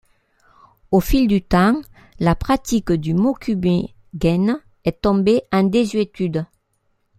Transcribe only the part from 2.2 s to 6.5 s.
pratique du mokume-gane est tombée en désuétude.